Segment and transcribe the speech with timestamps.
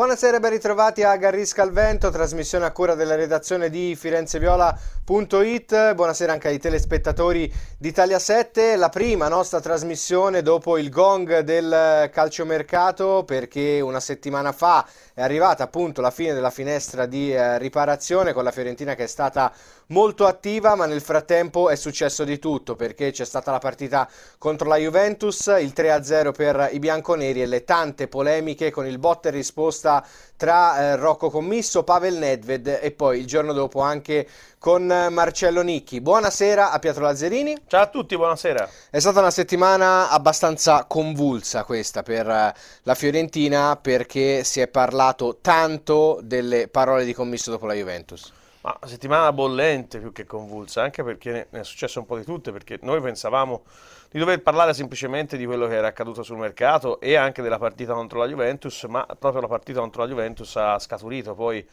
[0.00, 5.92] Buonasera e ben ritrovati a Garrisca al Vento, trasmissione a cura della redazione di firenzeviola.it.
[5.92, 12.08] Buonasera anche ai telespettatori di Italia 7, la prima nostra trasmissione dopo il gong del
[12.10, 18.32] calciomercato perché una settimana fa è arrivata appunto la fine della finestra di eh, riparazione
[18.32, 19.52] con la Fiorentina che è stata
[19.90, 24.08] molto attiva, ma nel frattempo è successo di tutto perché c'è stata la partita
[24.38, 29.28] contro la Juventus, il 3-0 per i bianconeri e le tante polemiche con il botte
[29.28, 30.04] e risposta
[30.36, 34.26] tra eh, Rocco Commisso, Pavel Nedved e poi il giorno dopo anche
[34.58, 36.00] con Marcello Nicchi.
[36.00, 37.56] Buonasera a Pietro Lazzarini.
[37.66, 38.68] Ciao a tutti, buonasera.
[38.90, 45.38] È stata una settimana abbastanza convulsa questa per eh, la Fiorentina perché si è parlato
[45.40, 48.32] tanto delle parole di Commisso dopo la Juventus.
[48.62, 52.52] Ma settimana bollente più che convulsa, anche perché ne è successo un po' di tutte,
[52.52, 53.62] perché noi pensavamo
[54.10, 57.94] di dover parlare semplicemente di quello che era accaduto sul mercato e anche della partita
[57.94, 61.66] contro la Juventus, ma proprio la partita contro la Juventus ha scaturito poi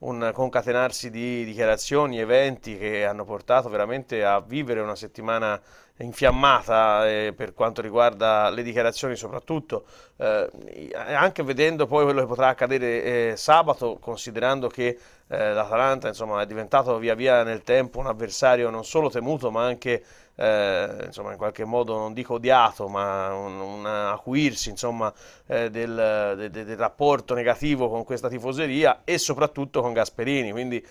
[0.00, 5.58] un concatenarsi di dichiarazioni, eventi che hanno portato veramente a vivere una settimana
[5.98, 9.84] infiammata eh, per quanto riguarda le dichiarazioni soprattutto,
[10.16, 10.48] eh,
[10.92, 16.46] anche vedendo poi quello che potrà accadere eh, sabato, considerando che eh, l'Atalanta insomma, è
[16.46, 20.04] diventato via via nel tempo un avversario non solo temuto ma anche
[20.36, 25.12] eh, insomma, in qualche modo non dico odiato, ma un, un acuirsi insomma,
[25.46, 30.50] eh, del, de, de, del, rapporto negativo con questa tifoseria e soprattutto con Gasperini.
[30.50, 30.84] Quindi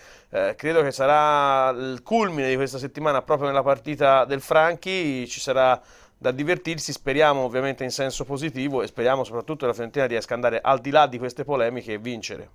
[0.56, 4.93] credo che sarà il culmine di questa settimana proprio nella partita del Franchi,
[5.28, 5.80] ci sarà
[6.16, 10.42] da divertirsi, speriamo ovviamente in senso positivo e speriamo soprattutto che la Fiorentina riesca ad
[10.42, 12.48] andare al di là di queste polemiche e vincere.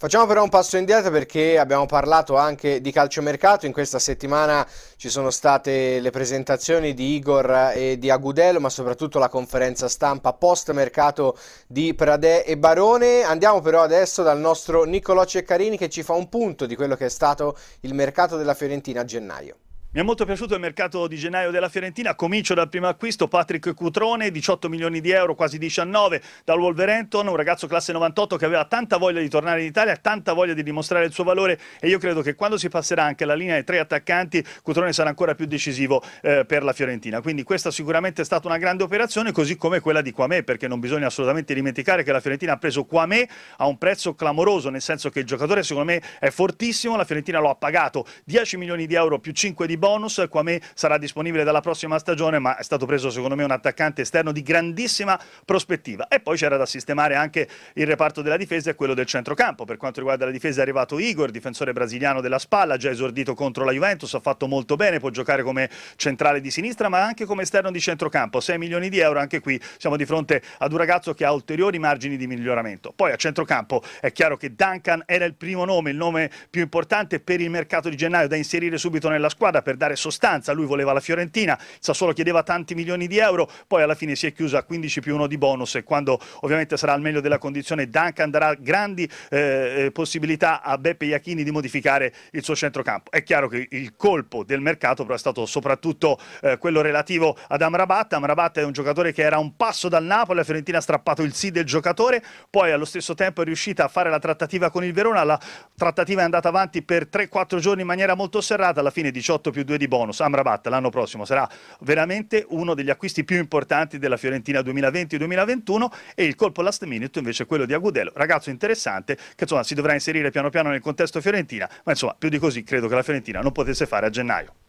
[0.00, 3.66] Facciamo però un passo indietro perché abbiamo parlato anche di calciomercato.
[3.66, 4.64] In questa settimana
[4.96, 10.34] ci sono state le presentazioni di Igor e di Agudelo, ma soprattutto la conferenza stampa
[10.34, 13.22] post mercato di Pradè e Barone.
[13.22, 17.06] Andiamo però adesso dal nostro Niccolò Ceccarini che ci fa un punto di quello che
[17.06, 19.56] è stato il mercato della Fiorentina a gennaio.
[19.90, 22.14] Mi è molto piaciuto il mercato di gennaio della Fiorentina.
[22.14, 27.34] Comincio dal primo acquisto, Patrick Cutrone, 18 milioni di euro, quasi 19 dal Wolverhampton, un
[27.34, 31.06] ragazzo classe 98 che aveva tanta voglia di tornare in Italia, tanta voglia di dimostrare
[31.06, 33.78] il suo valore e io credo che quando si passerà anche alla linea dei tre
[33.78, 37.22] attaccanti, Cutrone sarà ancora più decisivo eh, per la Fiorentina.
[37.22, 40.80] Quindi questa sicuramente è stata una grande operazione, così come quella di Quamè, perché non
[40.80, 43.26] bisogna assolutamente dimenticare che la Fiorentina ha preso Quamè
[43.56, 47.38] a un prezzo clamoroso, nel senso che il giocatore secondo me è fortissimo, la Fiorentina
[47.38, 51.60] lo ha pagato 10 milioni di euro più 5 di bonus, Quame sarà disponibile dalla
[51.60, 56.08] prossima stagione, ma è stato preso secondo me un attaccante esterno di grandissima prospettiva.
[56.08, 59.64] E poi c'era da sistemare anche il reparto della difesa e quello del centrocampo.
[59.64, 63.64] Per quanto riguarda la difesa è arrivato Igor, difensore brasiliano della spalla, già esordito contro
[63.64, 67.42] la Juventus, ha fatto molto bene, può giocare come centrale di sinistra, ma anche come
[67.42, 68.40] esterno di centrocampo.
[68.40, 71.78] 6 milioni di euro, anche qui siamo di fronte ad un ragazzo che ha ulteriori
[71.78, 72.92] margini di miglioramento.
[72.94, 77.20] Poi a centrocampo è chiaro che Duncan era il primo nome, il nome più importante
[77.20, 80.94] per il mercato di gennaio da inserire subito nella squadra per dare sostanza, lui voleva
[80.94, 84.62] la Fiorentina, Sassuolo chiedeva tanti milioni di euro, poi alla fine si è chiusa a
[84.62, 88.54] 15 più 1 di bonus e quando ovviamente sarà al meglio della condizione Duncan darà
[88.54, 93.10] grandi eh, eh, possibilità a Beppe Iachini di modificare il suo centrocampo.
[93.10, 97.60] È chiaro che il colpo del mercato però è stato soprattutto eh, quello relativo ad
[97.60, 101.20] Amrabat, Amrabat è un giocatore che era un passo dal Napoli, la Fiorentina ha strappato
[101.20, 104.82] il sì del giocatore, poi allo stesso tempo è riuscita a fare la trattativa con
[104.82, 105.38] il Verona, la
[105.76, 109.57] trattativa è andata avanti per 3-4 giorni in maniera molto serrata, alla fine 18 più
[109.64, 110.20] 2 di bonus.
[110.20, 111.48] Amrabat l'anno prossimo sarà
[111.80, 117.46] veramente uno degli acquisti più importanti della Fiorentina 2020-2021 e il colpo last minute invece
[117.46, 121.68] quello di Agudelo, ragazzo interessante che insomma si dovrà inserire piano piano nel contesto Fiorentina,
[121.84, 124.67] ma insomma più di così credo che la Fiorentina non potesse fare a gennaio.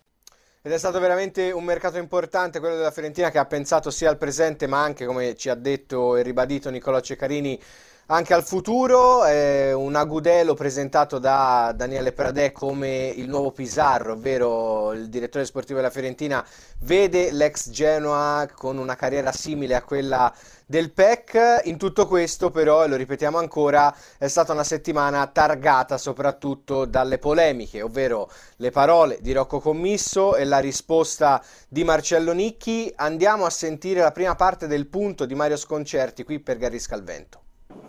[0.62, 4.18] Ed è stato veramente un mercato importante quello della Fiorentina che ha pensato sia al
[4.18, 7.58] presente ma anche, come ci ha detto e ribadito Nicolò Ceccarini,
[8.08, 9.26] anche al futuro.
[9.26, 15.80] Eh, un agudelo presentato da Daniele Pradè come il nuovo Pizarro, ovvero il direttore sportivo
[15.80, 16.46] della Fiorentina,
[16.80, 20.30] vede l'ex Genoa con una carriera simile a quella
[20.70, 21.62] del PEC.
[21.64, 27.18] In tutto questo, però, e lo ripetiamo ancora, è stata una settimana targata soprattutto dalle
[27.18, 32.94] polemiche, ovvero le parole di Rocco Commisso e la risposta di Marcello Nicchi.
[32.98, 37.04] Andiamo a sentire la prima parte del punto di Mario Sconcerti qui per Garrisca al
[37.04, 37.42] Vento.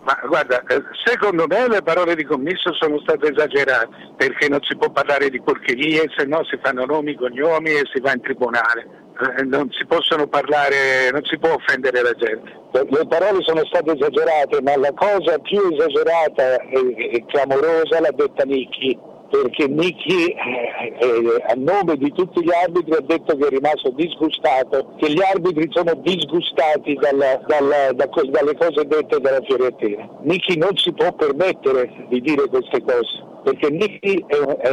[0.02, 4.74] Ma guarda, eh, secondo me le parole di commisso sono state esagerate, perché non si
[4.76, 9.08] può parlare di porcherie, se no si fanno nomi, cognomi e si va in tribunale.
[9.20, 12.58] Eh, non si possono parlare, non si può offendere la gente.
[12.72, 18.98] Le parole sono state esagerate, ma la cosa più esagerata e, clamorosa l'ha detta Nicchi
[19.30, 23.90] perché Nicky eh, eh, a nome di tutti gli arbitri ha detto che è rimasto
[23.90, 30.08] disgustato, che gli arbitri sono disgustati dalla, dalla, da, dalle cose dette dalla Fiorentina.
[30.22, 34.68] Nicky non si può permettere di dire queste cose, perché Nicky è, è,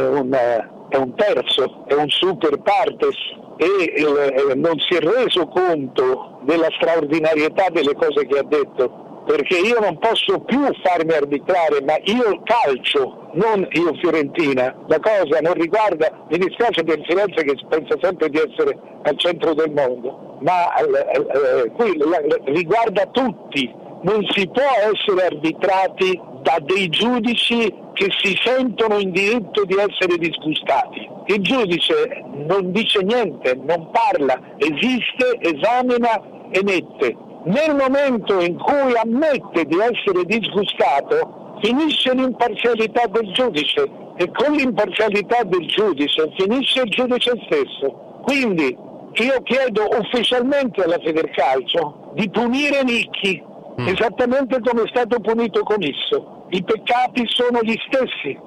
[0.88, 6.68] è un terzo, è un super partes e eh, non si è reso conto della
[6.76, 12.40] straordinarietà delle cose che ha detto perché io non posso più farmi arbitrare, ma io
[12.44, 14.74] calcio, non io Fiorentina.
[14.86, 19.52] La cosa non riguarda, mi dispiace per Firenze che pensa sempre di essere al centro
[19.52, 21.98] del mondo, ma eh, eh, qui
[22.46, 23.70] riguarda tutti.
[24.00, 30.16] Non si può essere arbitrati da dei giudici che si sentono in diritto di essere
[30.18, 31.08] disgustati.
[31.26, 36.22] Il giudice non dice niente, non parla, esiste, esamina,
[36.52, 44.52] emette nel momento in cui ammette di essere disgustato, finisce l'imparzialità del giudice e con
[44.54, 48.20] l'imparzialità del giudice finisce il giudice stesso.
[48.22, 48.76] Quindi
[49.12, 53.42] io chiedo ufficialmente alla Federcalcio di punire Nicchi,
[53.80, 53.88] mm.
[53.88, 56.37] esattamente come è stato punito Comisso.
[56.50, 58.38] I peccati sono gli stessi.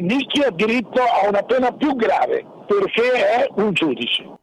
[0.00, 4.37] Nicchi ha diritto a una pena più grave perché è un giudice.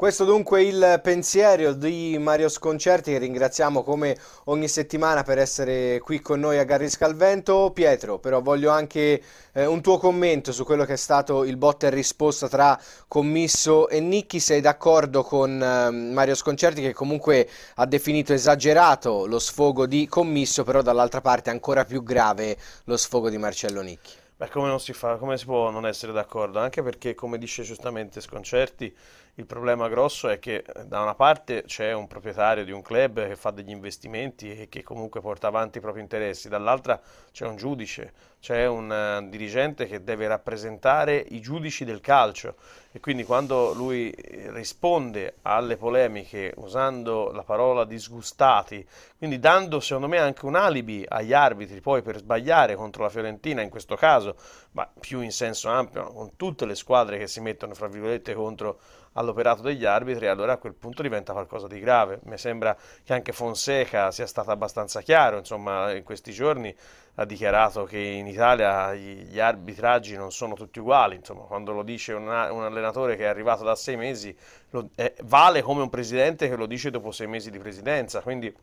[0.00, 6.22] Questo dunque il pensiero di Mario Sconcerti che ringraziamo come ogni settimana per essere qui
[6.22, 7.70] con noi a Garrisca al Vento.
[7.74, 11.88] Pietro, però voglio anche eh, un tuo commento su quello che è stato il botta
[11.88, 14.40] e risposta tra Commisso e Nicchi.
[14.40, 20.64] Sei d'accordo con eh, Mario Sconcerti che comunque ha definito esagerato lo sfogo di Commisso,
[20.64, 24.12] però dall'altra parte ancora più grave lo sfogo di Marcello Nicchi?
[24.40, 26.60] Beh, come, si fa, come si può non essere d'accordo?
[26.60, 28.96] Anche perché, come dice giustamente Sconcerti,
[29.40, 33.26] il problema grosso è che eh, da una parte c'è un proprietario di un club
[33.26, 37.00] che fa degli investimenti e che comunque porta avanti i propri interessi, dall'altra
[37.32, 42.56] c'è un giudice, c'è un uh, dirigente che deve rappresentare i giudici del calcio.
[42.92, 48.84] E quindi quando lui eh, risponde alle polemiche usando la parola disgustati,
[49.16, 53.62] quindi dando secondo me anche un alibi agli arbitri poi per sbagliare contro la Fiorentina
[53.62, 54.36] in questo caso,
[54.72, 58.80] ma più in senso ampio, con tutte le squadre che si mettono fra virgolette contro
[59.14, 62.20] all'operato degli arbitri, allora a quel punto diventa qualcosa di grave.
[62.24, 66.74] Mi sembra che anche Fonseca sia stato abbastanza chiaro, insomma, in questi giorni
[67.16, 72.12] ha dichiarato che in Italia gli arbitraggi non sono tutti uguali, insomma, quando lo dice
[72.12, 74.34] una, un allenatore che è arrivato da sei mesi,
[74.70, 78.54] lo, eh, vale come un presidente che lo dice dopo sei mesi di presidenza, quindi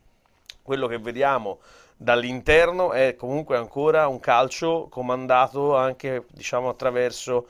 [0.62, 1.58] quello che vediamo
[1.96, 7.48] dall'interno è comunque ancora un calcio comandato anche diciamo attraverso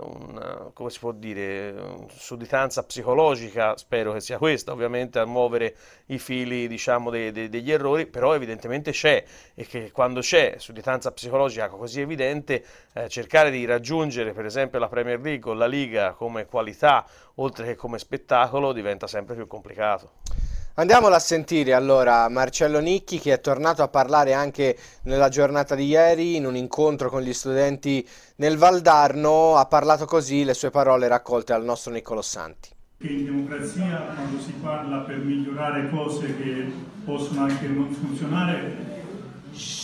[0.00, 5.74] una, come si può dire, sudditanza psicologica, spero che sia questa, ovviamente a muovere
[6.06, 9.24] i fili diciamo, de, de, degli errori, però evidentemente c'è
[9.54, 12.64] e che quando c'è sudditanza psicologica così evidente,
[12.94, 17.06] eh, cercare di raggiungere per esempio la Premier League o la Liga come qualità
[17.36, 20.47] oltre che come spettacolo diventa sempre più complicato.
[20.78, 25.86] Andiamola a sentire allora Marcello Nicchi che è tornato a parlare anche nella giornata di
[25.86, 31.08] ieri in un incontro con gli studenti nel Valdarno, ha parlato così le sue parole
[31.08, 32.68] raccolte al nostro Niccolò Santi.
[32.98, 36.70] In democrazia quando si parla per migliorare cose che
[37.04, 38.76] possono anche non funzionare,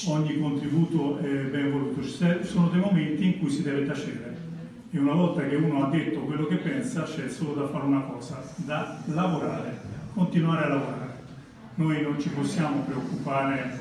[0.07, 2.03] ogni contributo è ben voluto.
[2.05, 4.37] Sono dei momenti in cui si deve tacere
[4.93, 8.03] e una volta che uno ha detto quello che pensa c'è solo da fare una
[8.03, 11.13] cosa, da lavorare continuare a lavorare.
[11.75, 13.79] Noi non ci possiamo preoccupare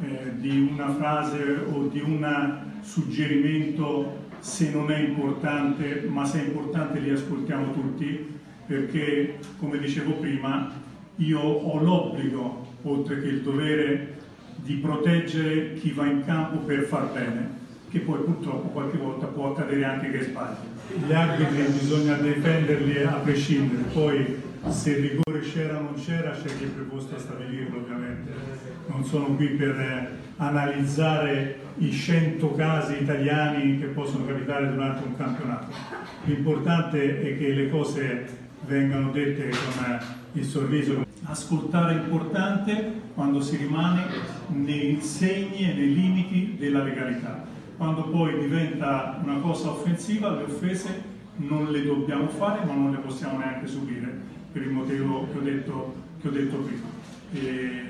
[0.00, 6.46] eh, di una frase o di un suggerimento se non è importante, ma se è
[6.46, 8.34] importante li ascoltiamo tutti,
[8.66, 10.72] perché come dicevo prima,
[11.16, 14.14] io ho l'obbligo, oltre che il dovere,
[14.56, 17.50] di proteggere chi va in campo per far bene,
[17.90, 20.56] che poi purtroppo qualche volta può accadere anche che sbagli.
[21.06, 26.56] Gli arbitri bisogna difenderli a prescindere, poi se il rigore c'era o non c'era c'è
[26.56, 28.32] chi è preposto a stabilirlo ovviamente.
[28.86, 35.16] Non sono qui per eh, analizzare i 100 casi italiani che possono capitare durante un
[35.16, 35.72] campionato.
[36.24, 38.26] L'importante è che le cose
[38.66, 39.98] vengano dette con eh,
[40.32, 41.04] il sorriso.
[41.24, 44.04] Ascoltare è importante quando si rimane
[44.48, 47.44] nei segni e nei limiti della legalità.
[47.76, 52.98] Quando poi diventa una cosa offensiva, le offese non le dobbiamo fare ma non le
[52.98, 56.86] possiamo neanche subire per il motivo che ho detto, che ho detto prima.
[57.34, 57.82] E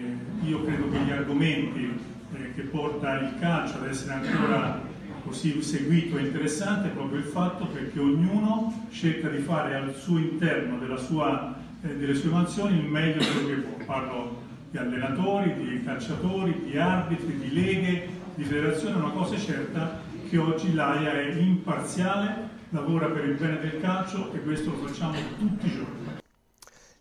[0.42, 2.00] io credo che gli argomenti
[2.34, 4.82] eh, che porta il calcio ad essere ancora
[5.22, 10.18] così seguito e interessante è proprio il fatto perché ognuno cerca di fare al suo
[10.18, 13.84] interno sua, eh, delle sue mansioni il meglio di quello che può.
[13.84, 20.00] Parlo di allenatori, di calciatori, di arbitri, di leghe, di federazioni, una cosa è certa
[20.28, 25.14] che oggi l'AIA è imparziale, lavora per il bene del calcio e questo lo facciamo
[25.38, 26.15] tutti i giorni.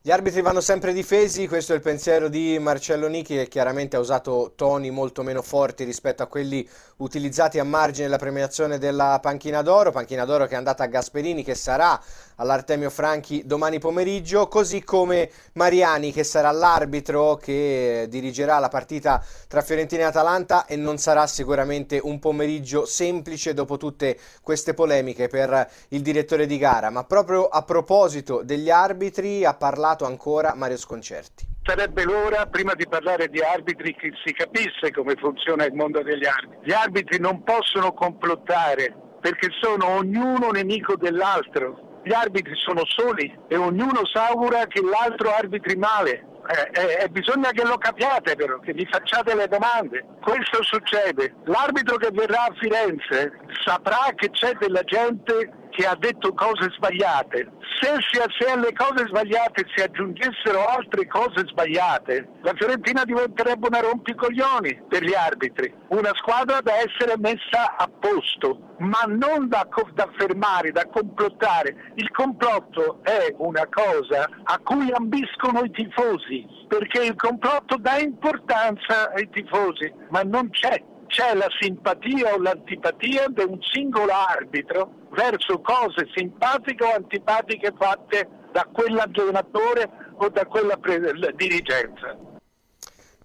[0.06, 4.00] Gli arbitri vanno sempre difesi, questo è il pensiero di Marcello Nicchi che chiaramente ha
[4.00, 9.64] usato toni molto meno forti rispetto a quelli utilizzati a margine della premiazione della Panchina
[9.64, 12.00] d'Oro, Panchina d'Oro che è andata a Gasperini che sarà
[12.36, 19.64] all'Artemio Franchi domani pomeriggio, così come Mariani che sarà l'arbitro che dirigerà la partita tra
[19.64, 25.68] Fiorentina e Atalanta e non sarà sicuramente un pomeriggio semplice dopo tutte queste polemiche per
[25.88, 31.48] il direttore di gara, ma proprio a proposito degli arbitri ha parlato ancora Mario Sconcerti.
[31.64, 36.26] Sarebbe l'ora, prima di parlare di arbitri, che si capisse come funziona il mondo degli
[36.26, 36.58] arbitri.
[36.64, 43.58] Gli arbitri non possono complottare perché sono ognuno nemico dell'altro gli arbitri sono soli e
[43.58, 46.24] ognuno s'augura che l'altro arbitri male.
[46.46, 50.06] Eh, eh, bisogna che lo capiate però, che vi facciate le domande.
[50.22, 51.34] Questo succede.
[51.46, 57.52] L'arbitro che verrà a Firenze saprà che c'è della gente che ha detto cose sbagliate.
[57.82, 64.84] Se, se, alle cose sbagliate si aggiungessero altre cose sbagliate, la Fiorentina diventerebbe una rompicoglioni
[64.88, 70.72] per gli arbitri, una squadra da essere messa a posto, ma non da, da fermare,
[70.72, 71.92] da complottare.
[71.96, 79.12] Il complotto è una cosa a cui ambiscono i tifosi, perché il complotto dà importanza
[79.14, 85.60] ai tifosi, ma non c'è c'è la simpatia o l'antipatia di un singolo arbitro verso
[85.62, 92.34] cose simpatiche o antipatiche fatte da quell'allenatore o da quella pre- dirigenza.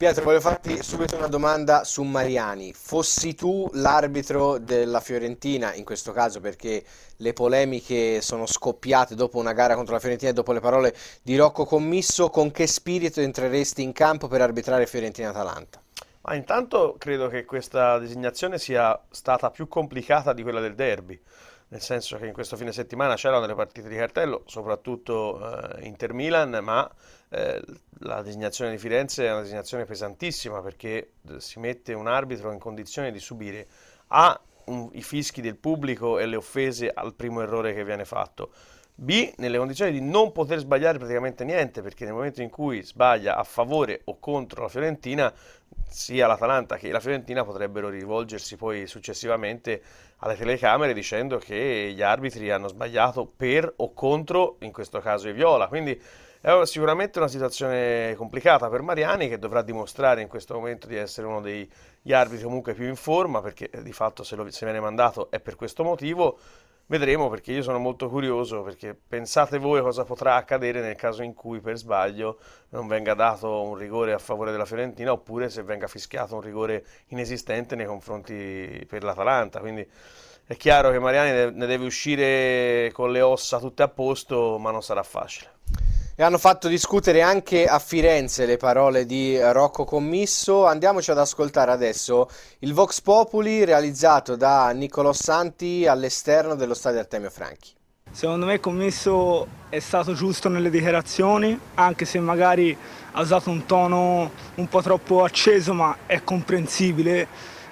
[0.01, 2.73] Pietro, voglio farti subito una domanda su Mariani.
[2.73, 6.83] Fossi tu l'arbitro della Fiorentina, in questo caso perché
[7.17, 11.37] le polemiche sono scoppiate dopo una gara contro la Fiorentina e dopo le parole di
[11.37, 15.83] Rocco Commisso, con che spirito entreresti in campo per arbitrare Fiorentina-Atalanta?
[16.23, 21.21] Ma intanto credo che questa designazione sia stata più complicata di quella del derby,
[21.71, 25.39] nel senso che in questo fine settimana c'erano delle partite di cartello, soprattutto
[25.77, 26.91] eh, Inter-Milan, ma
[27.29, 27.63] eh,
[28.01, 32.59] la designazione di Firenze è una designazione pesantissima perché eh, si mette un arbitro in
[32.59, 33.69] condizione di subire
[34.09, 38.51] A un, i fischi del pubblico e le offese al primo errore che viene fatto.
[38.93, 43.37] B, nelle condizioni di non poter sbagliare praticamente niente, perché nel momento in cui sbaglia
[43.37, 45.33] a favore o contro la Fiorentina,
[45.91, 49.83] sia l'Atalanta che la Fiorentina potrebbero rivolgersi poi successivamente
[50.19, 55.33] alle telecamere dicendo che gli arbitri hanno sbagliato per o contro, in questo caso i
[55.33, 55.67] Viola.
[55.67, 56.01] Quindi
[56.41, 61.27] è sicuramente una situazione complicata per Mariani che dovrà dimostrare in questo momento di essere
[61.27, 65.31] uno degli arbitri comunque più in forma, perché di fatto se, lo, se viene mandato
[65.31, 66.39] è per questo motivo.
[66.91, 71.35] Vedremo perché io sono molto curioso perché pensate voi cosa potrà accadere nel caso in
[71.35, 75.87] cui per sbaglio non venga dato un rigore a favore della Fiorentina oppure se venga
[75.87, 79.61] fischiato un rigore inesistente nei confronti per l'Atalanta.
[79.61, 79.89] Quindi
[80.45, 84.83] è chiaro che Mariani ne deve uscire con le ossa tutte a posto, ma non
[84.83, 85.90] sarà facile
[86.21, 90.67] e hanno fatto discutere anche a Firenze le parole di Rocco Commisso.
[90.67, 97.31] Andiamoci ad ascoltare adesso il Vox Populi realizzato da Niccolò Santi all'esterno dello stadio Artemio
[97.31, 97.71] Franchi.
[98.11, 102.77] Secondo me Commisso è stato giusto nelle dichiarazioni, anche se magari
[103.13, 107.29] ha usato un tono un po' troppo acceso, ma è comprensibile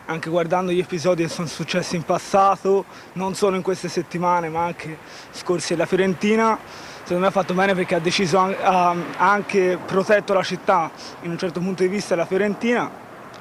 [0.06, 4.64] anche guardando gli episodi che sono successi in passato, non solo in queste settimane, ma
[4.64, 4.96] anche
[5.32, 10.42] scorsi alla Fiorentina secondo me ha fatto bene perché ha deciso ha anche protetto la
[10.42, 10.90] città
[11.22, 12.90] in un certo punto di vista la Fiorentina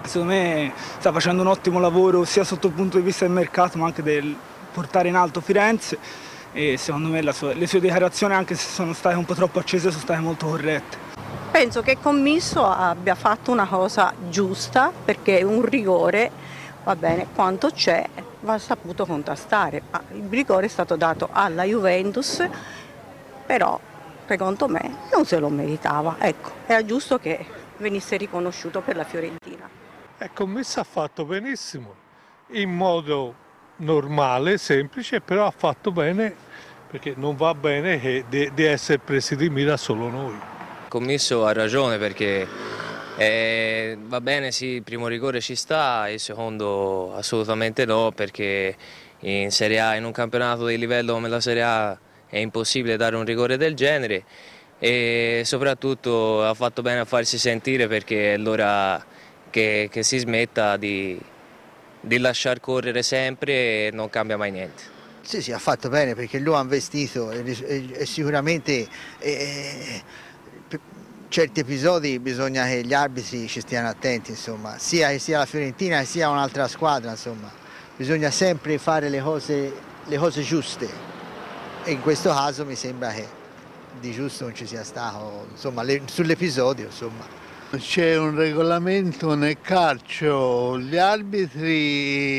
[0.04, 3.78] secondo me sta facendo un ottimo lavoro sia sotto il punto di vista del mercato
[3.78, 4.34] ma anche del
[4.72, 5.98] portare in alto Firenze
[6.54, 9.90] e secondo me sua, le sue dichiarazioni anche se sono state un po' troppo accese
[9.90, 10.98] sono state molto corrette.
[11.52, 16.32] Penso che Commisso abbia fatto una cosa giusta perché un rigore
[16.86, 18.08] va bene quanto c'è
[18.42, 19.82] va saputo contrastare.
[20.14, 22.42] Il rigore è stato dato alla Juventus
[23.48, 23.80] però
[24.28, 26.18] secondo me non se lo meritava.
[26.20, 27.44] Ecco, era giusto che
[27.78, 29.68] venisse riconosciuto per la Fiorentina.
[30.20, 31.96] Ecco, Messa ha fatto benissimo,
[32.52, 33.34] in modo
[33.78, 36.36] normale, semplice, però ha fatto bene
[36.90, 40.38] perché non va bene che di de essere presi di mira solo noi.
[40.88, 42.48] Commisso ha ragione perché
[43.18, 48.76] eh, va bene, sì, il primo rigore ci sta, il secondo assolutamente no perché
[49.20, 51.98] in Serie A, in un campionato di livello come la Serie A
[52.30, 54.24] è impossibile dare un rigore del genere
[54.80, 59.04] e soprattutto ha fatto bene a farsi sentire perché è l'ora
[59.50, 61.20] che, che, si smetta di,
[62.00, 63.54] di lasciar correre sempre
[63.88, 64.96] e non cambia mai niente.
[65.22, 68.88] Sì, sì, ha fatto bene perché lo ha investito e, e, e sicuramente
[69.20, 70.02] eh,
[71.28, 76.04] certi episodi bisogna che gli arbitri ci stiano attenti, insomma, sia che sia la Fiorentina
[76.04, 77.52] sia un'altra squadra, insomma
[77.98, 79.74] bisogna sempre fare le cose,
[80.06, 81.17] le cose giuste
[81.88, 83.26] e in questo caso mi sembra che
[84.02, 87.26] di giusto non ci sia stato, insomma, le, sull'episodio, insomma.
[87.78, 92.38] C'è un regolamento nel calcio, gli arbitri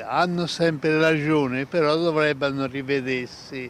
[0.00, 3.68] hanno sempre ragione, però dovrebbero rivedersi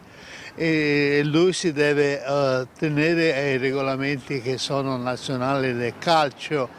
[0.53, 6.69] e lui si deve uh, tenere ai regolamenti che sono nazionali del calcio.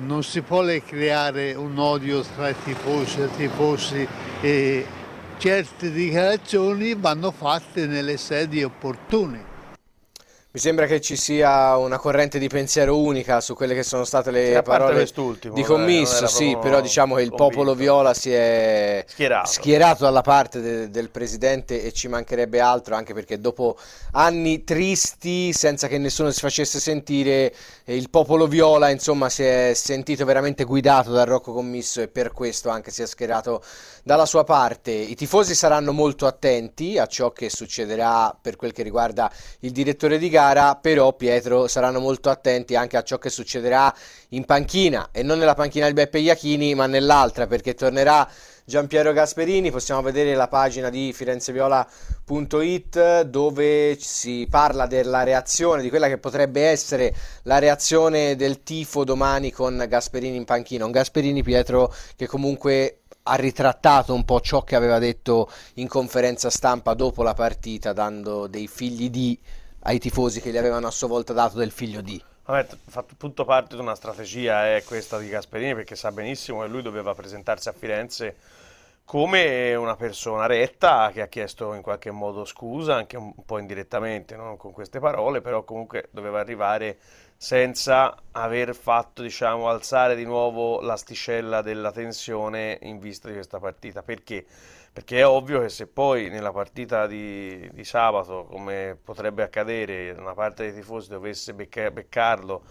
[0.00, 4.08] Non si può creare un odio tra tifosi tifosi
[4.40, 4.86] e
[5.38, 9.45] certe dichiarazioni vanno fatte nelle sedi opportune.
[10.56, 14.30] Mi sembra che ci sia una corrente di pensiero unica su quelle che sono state
[14.30, 15.06] le sì, parole
[15.52, 17.54] di commisso, sì, però diciamo che il convinto.
[17.54, 22.94] popolo viola si è schierato, schierato dalla parte de- del presidente e ci mancherebbe altro,
[22.94, 23.76] anche perché dopo
[24.12, 30.24] anni tristi, senza che nessuno si facesse sentire, il popolo viola insomma si è sentito
[30.24, 33.62] veramente guidato dal Rocco Commisso e per questo anche si è schierato
[34.02, 34.90] dalla sua parte.
[34.90, 40.16] I tifosi saranno molto attenti a ciò che succederà per quel che riguarda il direttore
[40.16, 43.92] di gara gara, però Pietro saranno molto attenti anche a ciò che succederà
[44.30, 45.08] in panchina.
[45.12, 48.28] E non nella panchina di Beppe Iachini, ma nell'altra, perché tornerà
[48.64, 56.08] Giampiero Gasperini, possiamo vedere la pagina di firenzeviola.it dove si parla della reazione, di quella
[56.08, 61.94] che potrebbe essere la reazione del tifo domani con Gasperini in panchina, un Gasperini Pietro
[62.16, 67.34] che comunque ha ritrattato un po' ciò che aveva detto in conferenza stampa dopo la
[67.34, 69.38] partita, dando dei figli di
[69.86, 72.22] ai tifosi che gli avevano a sua volta dato del figlio di.
[72.44, 76.68] Vabbè, fa tutto parte di una strategia è questa di Gasperini perché sa benissimo che
[76.68, 78.36] lui doveva presentarsi a Firenze
[79.04, 84.34] come una persona retta che ha chiesto in qualche modo scusa, anche un po' indirettamente,
[84.34, 86.98] non con queste parole, però comunque doveva arrivare
[87.36, 94.02] senza aver fatto, diciamo, alzare di nuovo l'asticella della tensione in vista di questa partita.
[94.02, 94.44] Perché?
[94.92, 100.32] Perché è ovvio che se poi nella partita di, di sabato, come potrebbe accadere, una
[100.32, 102.62] parte dei tifosi dovesse becca, beccarlo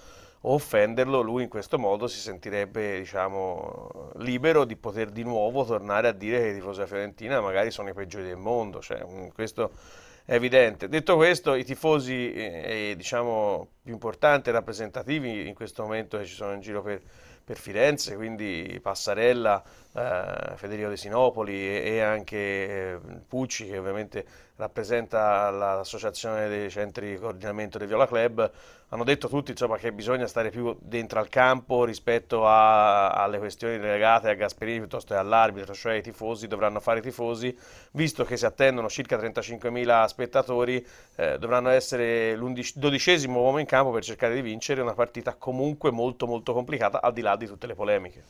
[0.42, 6.08] o offenderlo, lui in questo modo si sentirebbe diciamo, libero di poter di nuovo tornare
[6.08, 8.82] a dire che i tifosi della Fiorentina magari sono i peggiori del mondo.
[8.82, 9.72] Cioè, questo
[10.26, 10.90] è evidente.
[10.90, 16.34] Detto questo, i tifosi eh, diciamo, più importanti e rappresentativi in questo momento che ci
[16.34, 17.00] sono in giro per,
[17.44, 19.64] per Firenze, quindi Passarella,
[19.96, 24.26] eh, Federico De Sinopoli e, e anche eh, Pucci, che ovviamente
[24.58, 28.52] rappresenta l'associazione dei centri di coordinamento del Viola Club,
[28.90, 33.78] hanno detto tutti insomma, che bisogna stare più dentro al campo rispetto a, alle questioni
[33.80, 37.58] legate a Gasperini piuttosto che all'arbitro, cioè i tifosi dovranno fare i tifosi,
[37.92, 43.92] visto che si attendono circa 35.000 spettatori, eh, dovranno essere il dodicesimo uomo in campo
[43.92, 47.68] per cercare di vincere una partita comunque molto molto complicata al di là di tutte
[47.68, 48.24] le polemiche.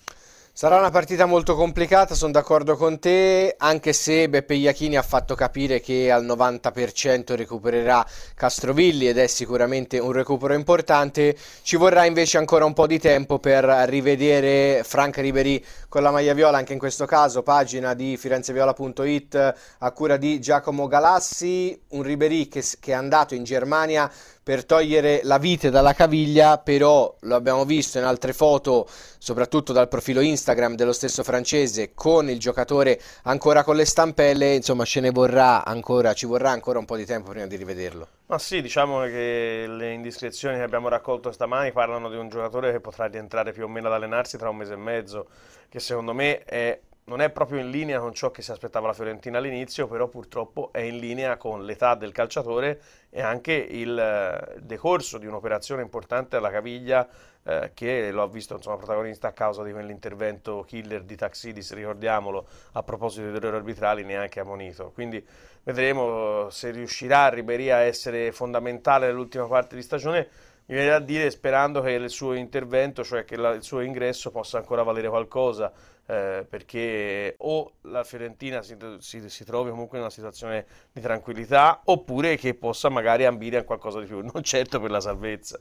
[0.57, 5.35] Sarà una partita molto complicata, sono d'accordo con te, anche se Beppe Iachini ha fatto
[5.35, 11.35] capire che al 90% recupererà Castrovilli ed è sicuramente un recupero importante.
[11.61, 16.31] Ci vorrà invece ancora un po' di tempo per rivedere Franca Ribery con la maglia
[16.31, 22.47] viola, anche in questo caso pagina di firenzeviola.it a cura di Giacomo Galassi, un Ribery
[22.47, 24.09] che, che è andato in Germania
[24.45, 29.87] per togliere la vite dalla caviglia, però lo abbiamo visto in altre foto, soprattutto dal
[29.87, 35.09] profilo Instagram dello stesso francese, con il giocatore ancora con le stampelle, insomma ce ne
[35.09, 38.07] vorrà ancora, ci vorrà ancora un po' di tempo prima di rivederlo.
[38.27, 42.79] Ma sì, diciamo che le indiscrezioni che abbiamo raccolto stamani parlano di un giocatore che
[42.79, 45.25] potrà rientrare più o meno ad allenarsi tra un mese e mezzo,
[45.69, 48.93] che secondo me è non è proprio in linea con ciò che si aspettava la
[48.93, 52.81] Fiorentina all'inizio, però purtroppo è in linea con l'età del calciatore
[53.15, 57.07] e anche il eh, decorso di un'operazione importante alla caviglia
[57.43, 62.45] eh, che lo ha visto insomma, protagonista a causa di quell'intervento killer di Taxidis, ricordiamolo,
[62.73, 64.91] a proposito dei errori arbitrali neanche ammonito.
[64.93, 65.25] Quindi
[65.63, 70.27] vedremo se riuscirà Ribery a essere fondamentale nell'ultima parte di stagione
[70.67, 74.31] mi viene da dire sperando che il suo intervento, cioè che la, il suo ingresso
[74.31, 75.71] possa ancora valere qualcosa,
[76.07, 81.81] eh, perché o la Fiorentina si, si, si, trovi comunque in una situazione di tranquillità,
[81.85, 85.59] oppure che possa magari ambire a qualcosa di più, non certo per la salvezza.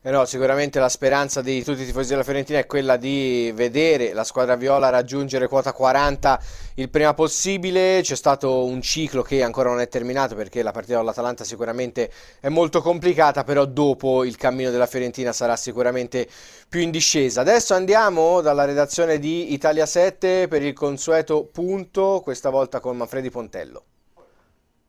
[0.00, 4.12] Eh no, sicuramente la speranza di tutti i tifosi della Fiorentina è quella di vedere
[4.12, 6.40] la squadra viola raggiungere quota 40
[6.74, 7.98] il prima possibile.
[8.00, 12.12] C'è stato un ciclo che ancora non è terminato perché la partita con l'Atalanta sicuramente
[12.38, 16.28] è molto complicata, però dopo il cammino della Fiorentina sarà sicuramente
[16.68, 17.40] più in discesa.
[17.40, 23.30] Adesso andiamo dalla redazione di Italia 7 per il consueto punto, questa volta con Manfredi
[23.30, 23.82] Pontello.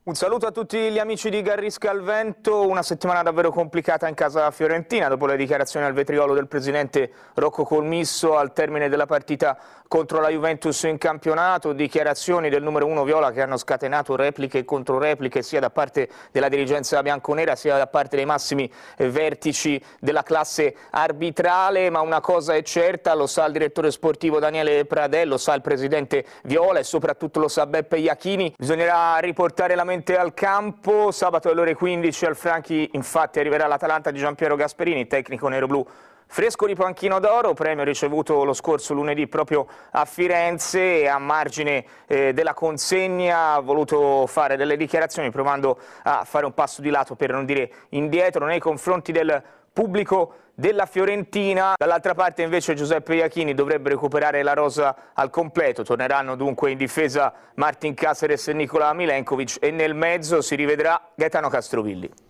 [0.09, 4.15] Un saluto a tutti gli amici di Garrisca al Vento, una settimana davvero complicata in
[4.15, 9.55] casa fiorentina dopo le dichiarazioni al vetriolo del presidente Rocco Colmisso al termine della partita
[9.89, 14.63] contro la Juventus in campionato, dichiarazioni del numero uno Viola che hanno scatenato repliche e
[14.63, 20.75] controrepliche sia da parte della dirigenza bianconera sia da parte dei massimi vertici della classe
[20.91, 25.55] arbitrale, ma una cosa è certa, lo sa il direttore sportivo Daniele Pradello, lo sa
[25.55, 31.09] il presidente Viola e soprattutto lo sa Beppe Iachini, bisognerà riportare la mente al campo,
[31.09, 35.83] sabato alle ore 15 al Franchi infatti arriverà l'Atalanta di Giampiero Gasperini, tecnico nero-blu
[36.31, 41.83] Fresco di panchino d'oro, premio ricevuto lo scorso lunedì proprio a Firenze e a margine
[42.05, 47.15] eh, della consegna ha voluto fare delle dichiarazioni provando a fare un passo di lato
[47.15, 49.41] per non dire indietro nei confronti del
[49.73, 51.73] pubblico della Fiorentina.
[51.75, 57.33] Dall'altra parte invece Giuseppe Iachini dovrebbe recuperare la rosa al completo, torneranno dunque in difesa
[57.55, 62.28] Martin Caceres e Nicola Milenkovic e nel mezzo si rivedrà Gaetano Castrovilli.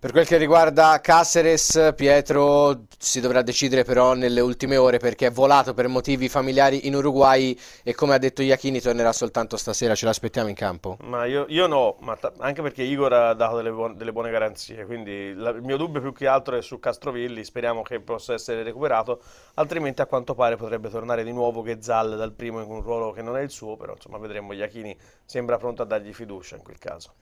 [0.00, 5.30] Per quel che riguarda Caceres, Pietro si dovrà decidere però nelle ultime ore perché è
[5.32, 10.04] volato per motivi familiari in Uruguay e come ha detto Iachini tornerà soltanto stasera, ce
[10.04, 10.98] l'aspettiamo in campo?
[11.00, 14.30] Ma io, io no, ma t- anche perché Igor ha dato delle, buone, delle buone
[14.30, 18.34] garanzie, quindi la, il mio dubbio più che altro è su Castrovilli, speriamo che possa
[18.34, 19.20] essere recuperato,
[19.54, 23.22] altrimenti a quanto pare potrebbe tornare di nuovo Ghezal dal primo in un ruolo che
[23.22, 26.78] non è il suo, però insomma vedremo, Iachini sembra pronto a dargli fiducia in quel
[26.78, 27.14] caso.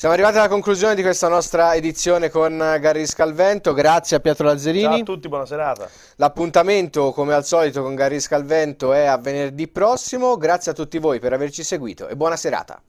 [0.00, 4.84] Siamo arrivati alla conclusione di questa nostra edizione con Gary Scalvento, grazie a Pietro Lazzarini.
[4.84, 5.90] Ciao a tutti, buona serata.
[6.16, 10.38] L'appuntamento, come al solito, con Gary Scalvento è a venerdì prossimo.
[10.38, 12.80] Grazie a tutti voi per averci seguito e buona serata.